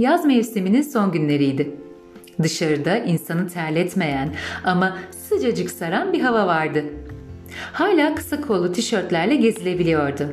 [0.00, 1.70] yaz mevsiminin son günleriydi.
[2.42, 4.34] Dışarıda insanı terletmeyen
[4.64, 4.98] ama
[5.28, 6.84] sıcacık saran bir hava vardı.
[7.72, 10.32] Hala kısa kollu tişörtlerle gezilebiliyordu.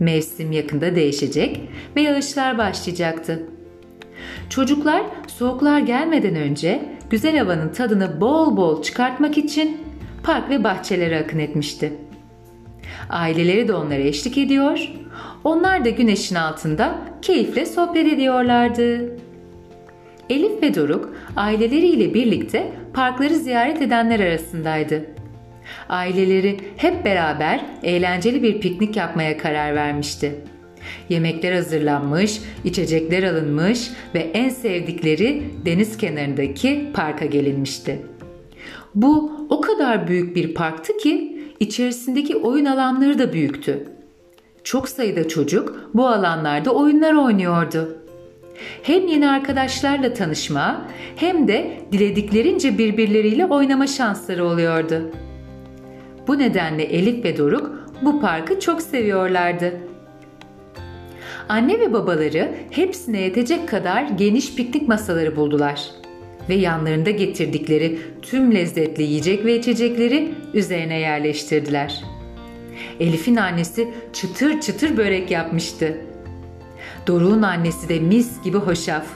[0.00, 1.60] Mevsim yakında değişecek
[1.96, 3.42] ve yağışlar başlayacaktı.
[4.50, 9.80] Çocuklar soğuklar gelmeden önce güzel havanın tadını bol bol çıkartmak için
[10.22, 11.92] park ve bahçelere akın etmişti.
[13.08, 14.88] Aileleri de onlara eşlik ediyor,
[15.44, 19.16] onlar da güneşin altında keyifle sohbet ediyorlardı.
[20.30, 25.06] Elif ve Doruk aileleriyle birlikte parkları ziyaret edenler arasındaydı.
[25.88, 30.34] Aileleri hep beraber eğlenceli bir piknik yapmaya karar vermişti.
[31.08, 37.98] Yemekler hazırlanmış, içecekler alınmış ve en sevdikleri deniz kenarındaki parka gelinmişti.
[38.94, 41.29] Bu o kadar büyük bir parktı ki
[41.60, 43.88] içerisindeki oyun alanları da büyüktü.
[44.64, 47.96] Çok sayıda çocuk bu alanlarda oyunlar oynuyordu.
[48.82, 55.10] Hem yeni arkadaşlarla tanışma hem de dilediklerince birbirleriyle oynama şansları oluyordu.
[56.28, 59.72] Bu nedenle Elif ve Doruk bu parkı çok seviyorlardı.
[61.48, 65.90] Anne ve babaları hepsine yetecek kadar geniş piknik masaları buldular
[66.50, 72.04] ve yanlarında getirdikleri tüm lezzetli yiyecek ve içecekleri üzerine yerleştirdiler.
[73.00, 75.96] Elif'in annesi çıtır çıtır börek yapmıştı.
[77.06, 79.06] Doruk'un annesi de mis gibi hoşaf.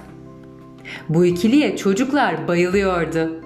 [1.09, 3.41] Bu ikiliye çocuklar bayılıyordu.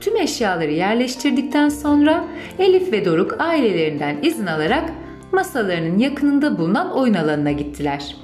[0.00, 2.24] Tüm eşyaları yerleştirdikten sonra
[2.58, 4.90] Elif ve Doruk ailelerinden izin alarak
[5.32, 8.16] masalarının yakınında bulunan oyun alanına gittiler.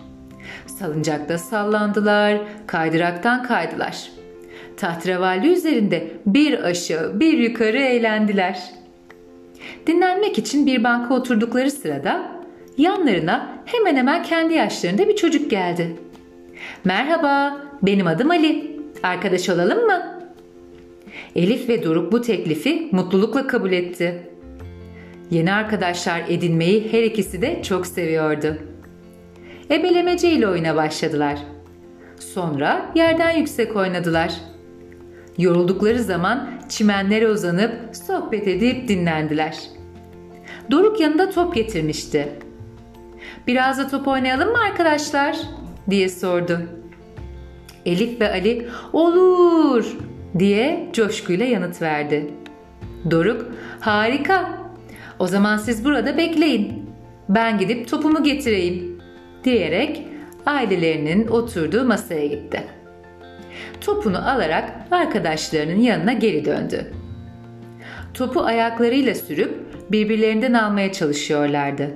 [0.66, 4.10] Salıncakta sallandılar, kaydıraktan kaydılar.
[4.77, 8.62] Tahtrevalli üzerinde bir aşağı bir yukarı eğlendiler.
[9.86, 12.33] Dinlenmek için bir banka oturdukları sırada
[12.78, 15.96] yanlarına hemen hemen kendi yaşlarında bir çocuk geldi.
[16.84, 18.72] Merhaba, benim adım Ali.
[19.02, 20.22] Arkadaş olalım mı?
[21.36, 24.22] Elif ve Doruk bu teklifi mutlulukla kabul etti.
[25.30, 28.56] Yeni arkadaşlar edinmeyi her ikisi de çok seviyordu.
[29.72, 31.38] Ebelemece ile oyuna başladılar.
[32.18, 34.34] Sonra yerden yüksek oynadılar.
[35.38, 37.72] Yoruldukları zaman çimenlere uzanıp
[38.06, 39.58] sohbet edip dinlendiler.
[40.70, 42.28] Doruk yanında top getirmişti.
[43.46, 45.36] Biraz da top oynayalım mı arkadaşlar?
[45.90, 46.60] diye sordu.
[47.86, 49.96] Elif ve Ali olur
[50.39, 52.30] diye coşkuyla yanıt verdi.
[53.10, 53.46] Doruk
[53.80, 54.58] harika
[55.18, 56.90] o zaman siz burada bekleyin.
[57.28, 58.92] Ben gidip topumu getireyim
[59.45, 60.07] diyerek
[60.47, 62.63] ailelerinin oturduğu masaya gitti.
[63.80, 66.92] Topunu alarak arkadaşlarının yanına geri döndü.
[68.14, 69.58] Topu ayaklarıyla sürüp
[69.91, 71.91] birbirlerinden almaya çalışıyorlardı.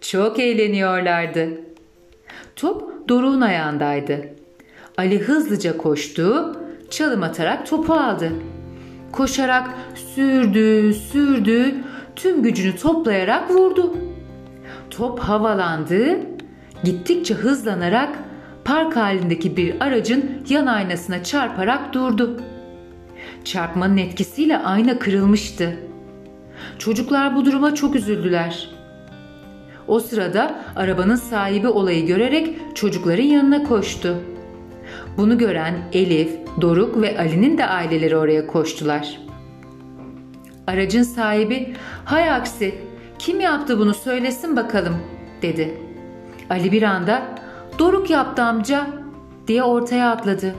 [0.00, 1.48] Çok eğleniyorlardı.
[2.56, 4.20] Top Doruk'un ayağındaydı.
[4.98, 6.56] Ali hızlıca koştu,
[6.90, 8.32] çalım atarak topu aldı.
[9.12, 9.70] Koşarak
[10.14, 11.74] sürdü, sürdü,
[12.16, 13.96] tüm gücünü toplayarak vurdu.
[14.90, 16.18] Top havalandı,
[16.84, 18.18] gittikçe hızlanarak
[18.64, 22.40] park halindeki bir aracın yan aynasına çarparak durdu.
[23.44, 25.76] Çarpmanın etkisiyle ayna kırılmıştı.
[26.78, 28.70] Çocuklar bu duruma çok üzüldüler.
[29.88, 34.16] O sırada arabanın sahibi olayı görerek çocukların yanına koştu.
[35.16, 36.30] Bunu gören Elif,
[36.60, 39.20] Doruk ve Ali'nin de aileleri oraya koştular.
[40.66, 41.74] Aracın sahibi
[42.04, 42.74] hay aksi
[43.18, 44.96] kim yaptı bunu söylesin bakalım
[45.42, 45.89] dedi.
[46.50, 47.22] Ali bir anda
[47.78, 48.86] Doruk yaptı amca
[49.46, 50.54] diye ortaya atladı.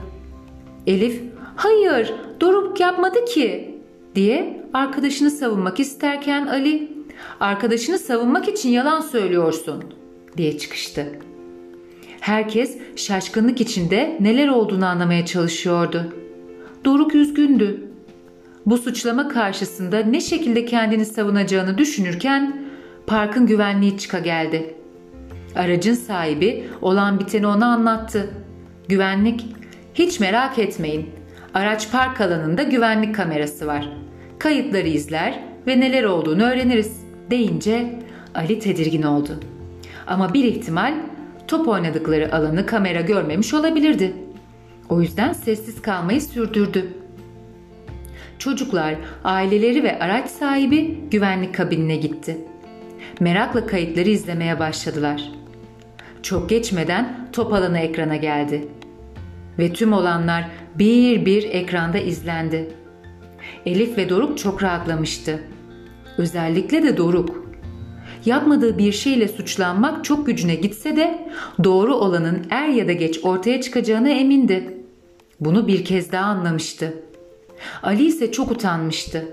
[0.86, 1.22] Elif
[1.56, 3.78] hayır Doruk yapmadı ki
[4.14, 6.92] diye arkadaşını savunmak isterken Ali
[7.40, 9.84] arkadaşını savunmak için yalan söylüyorsun
[10.36, 11.06] diye çıkıştı.
[12.20, 16.12] Herkes şaşkınlık içinde neler olduğunu anlamaya çalışıyordu.
[16.84, 17.88] Doruk üzgündü.
[18.66, 22.56] Bu suçlama karşısında ne şekilde kendini savunacağını düşünürken
[23.06, 24.74] parkın güvenliği çıka geldi.
[25.56, 28.30] Aracın sahibi olan biteni ona anlattı.
[28.88, 29.46] Güvenlik,
[29.94, 31.10] hiç merak etmeyin.
[31.54, 33.88] Araç park alanında güvenlik kamerası var.
[34.38, 37.00] Kayıtları izler ve neler olduğunu öğreniriz
[37.30, 37.98] deyince
[38.34, 39.40] Ali tedirgin oldu.
[40.06, 40.94] Ama bir ihtimal
[41.48, 44.12] top oynadıkları alanı kamera görmemiş olabilirdi.
[44.88, 46.88] O yüzden sessiz kalmayı sürdürdü.
[48.38, 48.94] Çocuklar,
[49.24, 52.38] aileleri ve araç sahibi güvenlik kabinine gitti.
[53.20, 55.41] Merakla kayıtları izlemeye başladılar.
[56.22, 58.68] Çok geçmeden top alanı ekrana geldi.
[59.58, 62.70] Ve tüm olanlar bir bir ekranda izlendi.
[63.66, 65.40] Elif ve Doruk çok rahatlamıştı.
[66.18, 67.42] Özellikle de Doruk.
[68.24, 71.28] Yapmadığı bir şeyle suçlanmak çok gücüne gitse de
[71.64, 74.78] doğru olanın er ya da geç ortaya çıkacağına emindi.
[75.40, 76.94] Bunu bir kez daha anlamıştı.
[77.82, 79.28] Ali ise çok utanmıştı.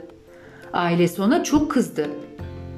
[0.73, 2.07] Ailesi ona çok kızdı.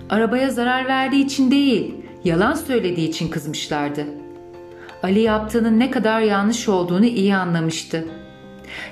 [0.09, 4.05] Arabaya zarar verdiği için değil, yalan söylediği için kızmışlardı.
[5.03, 8.05] Ali yaptığının ne kadar yanlış olduğunu iyi anlamıştı.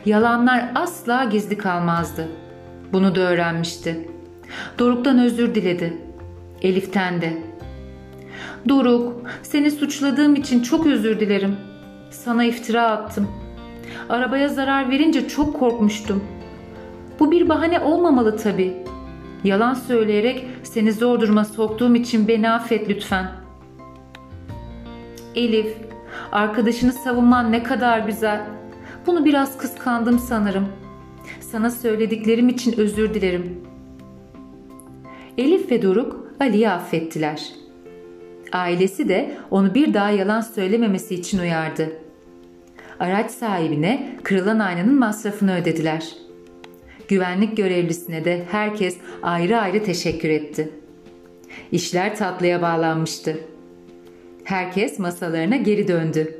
[0.05, 2.27] Yalanlar asla gizli kalmazdı.
[2.93, 4.09] Bunu da öğrenmişti.
[4.79, 5.97] Doruk'tan özür diledi.
[6.61, 7.37] Elif'ten de.
[8.69, 11.55] Doruk, seni suçladığım için çok özür dilerim.
[12.11, 13.27] Sana iftira attım.
[14.09, 16.23] Arabaya zarar verince çok korkmuştum.
[17.19, 18.77] Bu bir bahane olmamalı tabii.
[19.43, 23.31] Yalan söyleyerek seni zor duruma soktuğum için beni affet lütfen.
[25.35, 25.77] Elif,
[26.31, 28.41] arkadaşını savunman ne kadar güzel.
[29.07, 30.67] Bunu biraz kıskandım sanırım.
[31.39, 33.61] Sana söylediklerim için özür dilerim.
[35.37, 37.49] Elif ve Doruk Ali'yi affettiler.
[38.51, 41.89] Ailesi de onu bir daha yalan söylememesi için uyardı.
[42.99, 46.13] Araç sahibine kırılan aynanın masrafını ödediler.
[47.09, 50.69] Güvenlik görevlisine de herkes ayrı ayrı teşekkür etti.
[51.71, 53.37] İşler tatlıya bağlanmıştı.
[54.43, 56.39] Herkes masalarına geri döndü.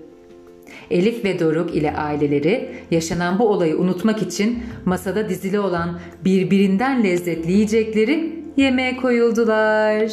[0.91, 7.51] Elif ve Doruk ile aileleri yaşanan bu olayı unutmak için masada dizili olan birbirinden lezzetli
[7.51, 10.11] yiyecekleri yemeğe koyuldular.